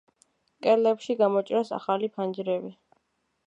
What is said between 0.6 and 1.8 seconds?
კედლებში გამოჭრეს